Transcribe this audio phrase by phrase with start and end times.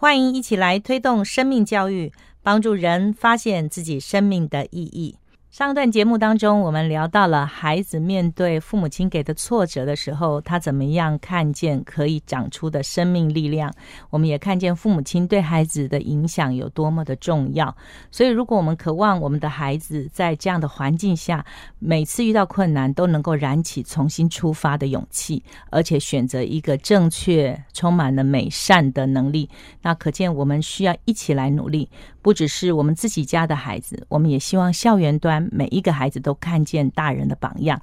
[0.00, 2.10] 欢迎一起来推动生命教育，
[2.42, 5.19] 帮助人发现自己生命的意义。
[5.50, 13.74] 上段节目当中，我们聊到了孩子面对父母亲给的挫折的时候，他怎么样看见可以长出的生命力量。
[14.10, 17.76] 我们也看见父母亲对孩子的影响有多么的重要。
[18.12, 21.44] 所以，如果我们渴望我们的孩子在这样的环境下，
[21.80, 29.50] 每次遇到困难都能够燃起重新出发的勇气，而且选择一个正确、充满了美善的能力，
[29.82, 31.90] 那可见我们需要一起来努力。
[32.22, 37.80] 不只是我们自己家的孩子，我们也希望校园端每一个孩子都看见大人的榜样。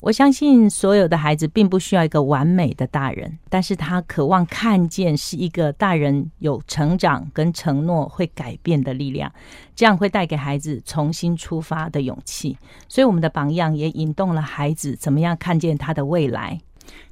[0.00, 9.32] 我相信所有的孩子并不需要一个完美的大人，但是他渴望看见是一个大人有成长跟承诺会改变的力量，
[9.74, 12.54] 这样会带给孩子重新出发的勇气。
[12.86, 16.60] 所以我们的榜样也引动了孩子怎么样看见他的未来。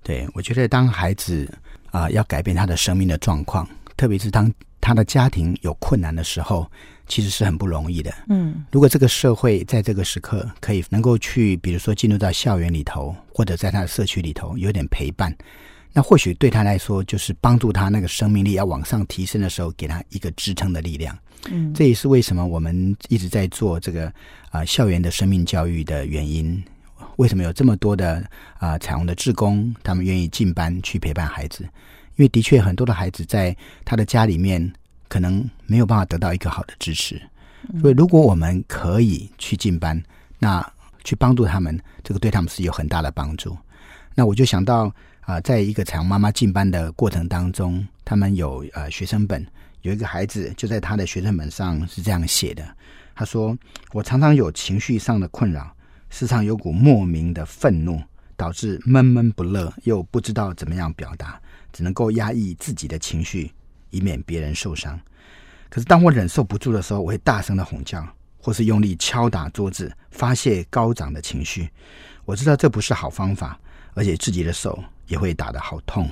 [0.02, 1.50] 对我觉得，当孩子
[1.90, 3.66] 啊要改变他的生命的状况，
[3.96, 4.52] 特别是当。
[4.84, 6.68] 他的家庭有困难的时候，
[7.12, 8.10] 其实是很不容易的。
[8.30, 15.36] 嗯，如果这个社会在这个时刻可以能够去，比如说进入到校园里头，或者在他的社区里头有点陪伴，
[15.92, 21.14] 那或许对他来说就是帮助他那个生命力要往上提升的时候，给他一个支撑的力量。
[21.50, 24.10] 嗯，这也是为什么我们一直在做这个
[24.48, 26.64] 啊校园的生命教育的原因。
[27.16, 28.24] 为什么有这么多的
[28.58, 31.62] 啊彩虹的志工，他们愿意进班去陪伴孩子？
[32.16, 34.72] 因为的确，很多的孩子在他的家里面
[35.12, 37.20] 可能没有办法得到一个好的支持，
[37.82, 40.02] 所以如果我们可以去进班，
[40.38, 40.66] 那
[41.04, 43.54] 去帮助他们，这个对他们是有很大的帮助。
[44.14, 44.90] 那我就想到
[45.20, 49.46] 啊，在一个彩虹妈妈进班的过程当中，他们有呃学生本，
[49.82, 52.66] 有一个孩子就在他的学生本上是这样写的：
[53.14, 53.54] 他说，
[53.92, 55.70] 我常常有情绪上的困扰，
[56.08, 58.00] 时常有股莫名的愤怒，
[58.34, 61.38] 导致闷闷不乐，又不知道怎么样表达。
[61.70, 63.50] 只能够压抑自己的情绪，
[63.92, 64.98] 以免别人受伤。
[65.70, 68.04] 可是当我忍受不住的时候，我会大声的吼叫，
[68.38, 71.70] 或是用力敲打桌子，发泄高涨的情绪。
[72.24, 73.58] 我知道这不是好方法，
[73.94, 76.10] 而且自己的手也会打得好痛。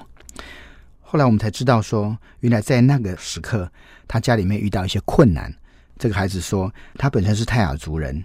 [1.00, 3.70] 后来我们才知道，说原来在那个时刻，
[4.06, 5.52] 他家里面遇到一些困难。
[5.98, 8.24] 这个孩子说，他本身是泰雅族人，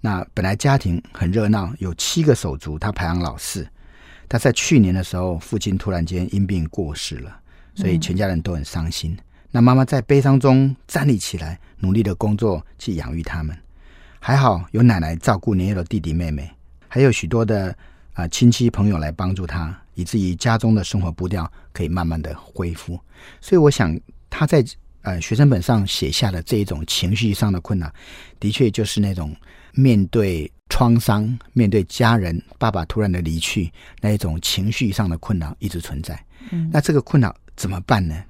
[0.00, 3.68] 那本来家庭很热闹，有七个手足，他排行老四。
[4.28, 7.40] 他在去年的时候，父亲突然间因病过世了，
[7.74, 9.16] 所以全家人都很伤心。
[9.50, 13.56] 那妈妈在悲伤中站立起来，努力的工作去养育他们。
[14.18, 16.50] 还好有奶奶照顾年幼的弟弟妹妹，
[16.88, 17.76] 还有许多的
[18.12, 22.98] 啊亲戚朋友来帮助他，以至于家中的生活步调可以慢慢的恢复。
[23.40, 23.98] 所以我想
[24.30, 24.64] 他在
[25.02, 27.92] 呃学生本上写下的这一种情绪上的困难，
[28.40, 29.34] 的确就是那种
[29.72, 30.50] 面对。
[30.70, 33.70] 创伤，面对家人、爸爸突然的离去，
[34.00, 36.18] 那一种情绪上的困扰一直存在。
[36.50, 38.22] 嗯，那这个困扰怎么办呢？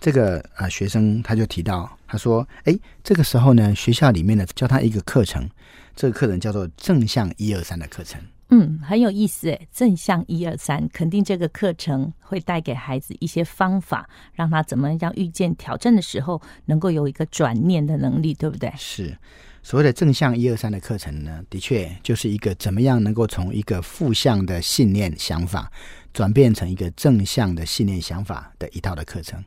[0.00, 5.48] 这个啊，学生他就提到，他说：“哎，这个时候呢，学校里面呢教他一个课程，
[5.96, 8.20] 这个课程叫做正向一二三的课程。
[8.50, 18.72] 嗯，很有意思诶，正向一二三，肯定这个课程会带给孩子一些方法，让他怎么样遇见挑战的时候，能够有一个转念的能力，对不对？
[18.76, 19.18] 是。”
[19.60, 25.70] 所谓的正向一二三的课程呢，的确就是一个怎么样能够从一个负向的信念想法
[26.18, 29.40] 转变成一个正向的信念想法的一套的课程。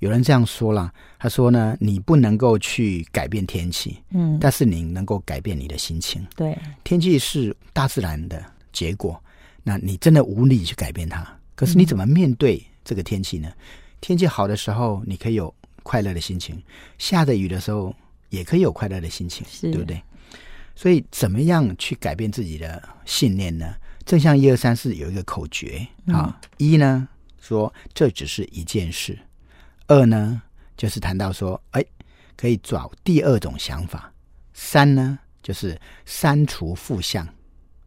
[0.00, 6.26] 有人这样说了，他说呢，你不能够去改变天气，嗯，但是你能够改变你的心情。
[6.34, 9.22] 对，天气是大自然的结果，
[9.62, 11.24] 那你真的无力去改变它。
[11.54, 13.48] 可是你怎么面对这个天气呢？
[14.00, 15.54] 天气好的时候，你可以有
[15.84, 16.56] 快乐的心情；
[16.98, 17.94] 下着雨的时候。
[18.30, 20.02] 也可以有快乐的心情，对不对？
[20.78, 23.74] 所以，怎么样去改变自己的信念呢？
[24.04, 26.38] 正向一二三四有一个口诀啊。
[26.58, 27.08] 一呢，
[27.40, 29.14] 说这只是一件事；
[29.86, 30.42] 二呢，
[30.76, 31.82] 就是谈到说，哎，
[32.36, 33.98] 可以找第二种想法；
[34.52, 37.26] 三呢，就是删除负向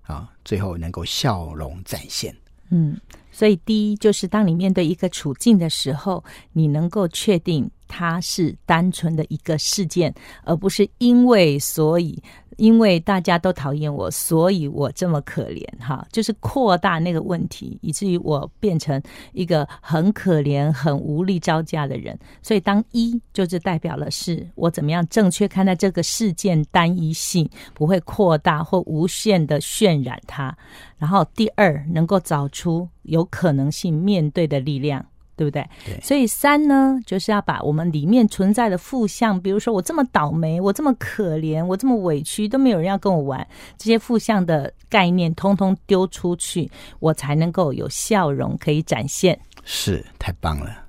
[0.01, 2.36] 啊，最后能够笑容展现。
[2.71, 3.00] 嗯，
[3.31, 7.69] 所以第一就是当你面对一个处境的时候，你能够确定。
[7.89, 10.13] 它是单纯的一个事件，
[10.45, 12.24] 而不是因为所以。
[12.57, 19.01] 因为大家都讨厌我，所以我这么可怜哈，就是扩大那个问题，以至于我变成
[19.31, 22.19] 一个很可怜、很无力招架的人。
[22.44, 30.53] 所以，当一就是代表了是我怎么样正确看待这个事件单一性，不会扩大或无限的渲染它。
[30.97, 35.06] 然后，第二能够找出有可能性面对的力量。
[35.39, 35.65] 对不对？
[35.86, 43.47] 对，所以三呢，就是要把我们里面存在的负向，比如说我这么倒霉，我这么可怜，我这么委屈，都没有人要跟我玩，
[43.77, 46.69] 这些负向的概念，通通丢出去，
[47.00, 49.39] 我才能够有笑容可以展现。
[49.63, 50.88] 是，太棒了。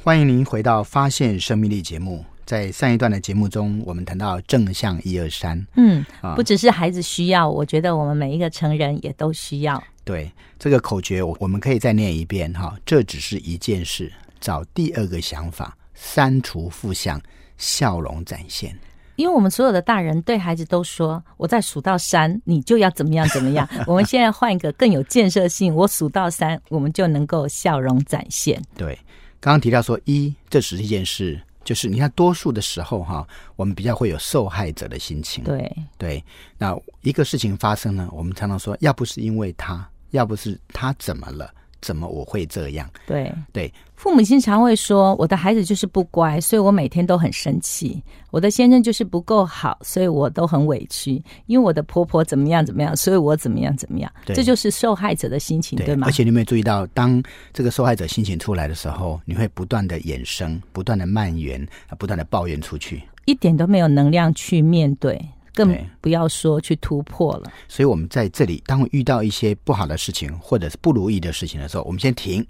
[0.00, 2.24] 欢迎您回到《发现生命力》节目。
[2.46, 5.66] 在上一段的节目中，我们谈到正向一二三。
[5.74, 6.04] 嗯，
[6.36, 9.82] 不只是孩子需要，我觉得我们每一个成人也都需要。
[10.04, 12.74] 对这个口诀，我我们可以再念一遍哈。
[12.86, 14.10] 这只是一件事，
[14.40, 17.20] 找第二个想法，删除负向，
[17.58, 18.74] 笑容展现。
[19.16, 23.68] 因为我们所有的大人对孩子都说：“我在数到三，你就要怎么样怎么样。
[23.84, 28.62] ”我们现在换一个更有建设性，我数到三，我们就能够笑容展现。
[28.76, 28.96] 对。
[29.40, 33.26] 刚刚提到说，一，这只是一件事，就是你看，多数的时候哈，
[33.56, 35.44] 我们比较会有受害者的心情。
[35.44, 36.24] 对对，
[36.56, 41.54] 那一个事情发生呢，我们常常说，要不是因为他，要不是他怎么了。
[41.80, 42.88] 怎么我会这样？
[43.06, 51.22] 对对，父母经常会说，我的孩子就是不乖，所以我每天都很生气；我的先生就是不够好，所以我都很委屈。
[51.46, 54.12] 因为我的婆婆怎么样怎么样，所以我怎么样怎么样。
[54.26, 56.06] 这就是受害者的心情，对吗？
[56.08, 57.22] 而且你有没有注意到，当
[57.52, 61.66] 这个受害者心情出来的时候，你会不断的衍生、不断的蔓延、
[61.98, 65.20] 不断的抱怨出去，一点都没有能量去面对。
[65.54, 67.52] 更不要说去突破了。
[67.68, 72.46] 所以，我们在这里，当遇到一些不好的事情或者是不如意的事情的时候，我们先停，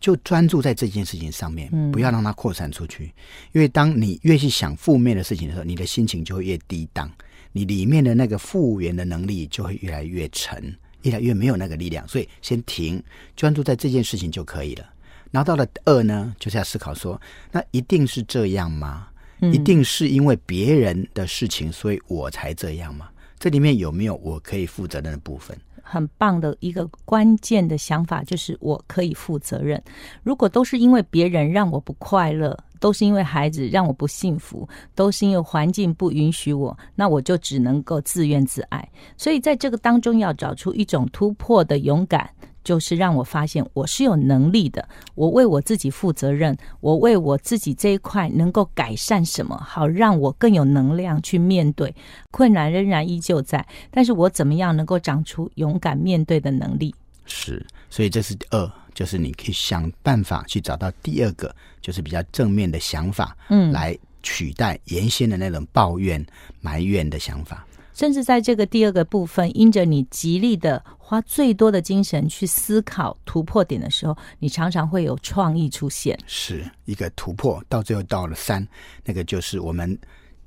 [0.00, 3.12] 就专注在这件事情上面，不要让它扩散出去。
[3.52, 7.10] 因为当你越去想负面的事情的时候，你的心情就会越低档，
[7.52, 12.06] 你里面的那个复原的能力就会越来越沉，越来越没有那个力量。
[12.06, 13.02] 所以，先停，
[13.34, 14.84] 专注在这件事情就可以了。
[15.32, 19.08] 然后到了二呢，就是要思考说，那一定是这样吗？
[19.40, 23.08] 一定是因为别人的事情，所以我才这样吗？
[23.38, 25.56] 这里面有没有我可以负责任的部分？
[25.88, 29.80] 很棒的一个关键的想法就是我可以负责任。
[30.24, 38.88] 如果都是因为别人让我不快乐，都是因为孩子让我不幸福，都是因为环境不允许我，那我就只能够自怨自艾。
[39.16, 42.28] 所以在这个当中，要找出一种突破的勇敢。
[42.66, 51.94] 就是让我发现我是有能力的，我为我自己负责任，我为我自己这一块能够改善什么，好让我更有能量去面对
[52.32, 56.92] 困难，仍然依旧在，但是我怎么样能够长出勇敢面对的能力？
[57.24, 66.24] 是，所以这是二，就是你可以想办法去找到第二个，就是比较正面的想法，嗯，来取代原先的那种抱怨、
[66.60, 67.65] 埋怨的想法。
[67.96, 77.64] 甚至在这个第二个部分，因着你极力的花最多的精神去思考突破点的时候，你常常会有创意出现，是一个突破。
[77.70, 78.68] 到最后到了三，
[79.02, 79.98] 那个就是我们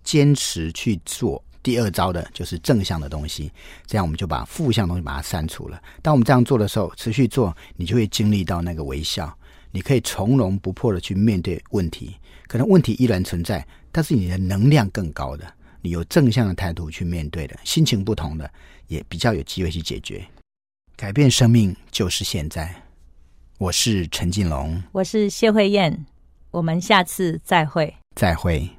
[0.04, 3.52] 坚持去做第二招的，就是正向的东西。
[3.88, 5.82] 这样我们就把负向东西把它删除了。
[6.04, 9.36] 当我们这样做的时候，持续做，你就会经历到那个微笑，
[9.72, 12.16] 你可以从容不迫的去面对问题。
[12.46, 15.52] 可能问题依然存在，但是你的能量更高的。
[15.82, 18.52] 你有正向的态度去面对的，心情不同的，
[18.88, 20.26] 也比较有机会去解决。
[20.96, 22.74] 改变生命就是现在。
[23.58, 26.06] 我是陈进龙，我是谢慧燕，
[26.52, 27.94] 我们下次再会。
[28.16, 28.70] 再会。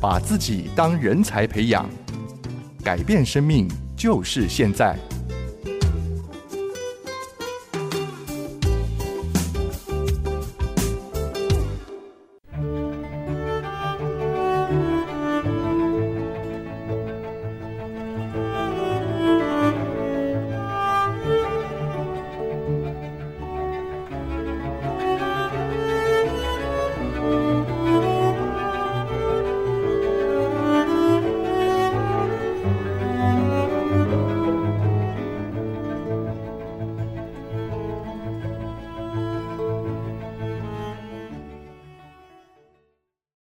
[0.00, 1.88] 把自己当人才培养，
[2.82, 4.98] 改变生命就是现在。